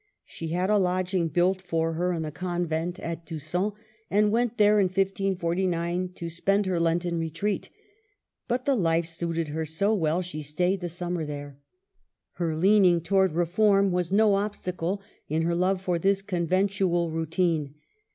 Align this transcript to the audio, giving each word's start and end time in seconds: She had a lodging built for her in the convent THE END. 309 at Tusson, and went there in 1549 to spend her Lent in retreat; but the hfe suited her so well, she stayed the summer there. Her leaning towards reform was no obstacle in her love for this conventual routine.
She 0.25 0.47
had 0.47 0.71
a 0.71 0.79
lodging 0.79 1.27
built 1.27 1.61
for 1.61 1.93
her 1.93 2.11
in 2.11 2.23
the 2.23 2.31
convent 2.31 2.95
THE 2.95 3.05
END. 3.05 3.21
309 3.21 3.21
at 3.21 3.25
Tusson, 3.27 3.79
and 4.09 4.31
went 4.31 4.57
there 4.57 4.79
in 4.79 4.85
1549 4.87 6.09
to 6.15 6.27
spend 6.27 6.65
her 6.65 6.79
Lent 6.79 7.05
in 7.05 7.19
retreat; 7.19 7.69
but 8.47 8.65
the 8.65 8.75
hfe 8.75 9.05
suited 9.05 9.49
her 9.49 9.63
so 9.63 9.93
well, 9.93 10.23
she 10.23 10.41
stayed 10.41 10.81
the 10.81 10.89
summer 10.89 11.23
there. 11.23 11.59
Her 12.31 12.55
leaning 12.55 13.01
towards 13.01 13.35
reform 13.35 13.91
was 13.91 14.11
no 14.11 14.33
obstacle 14.33 15.03
in 15.29 15.43
her 15.43 15.53
love 15.53 15.83
for 15.83 15.99
this 15.99 16.23
conventual 16.23 17.11
routine. 17.11 17.75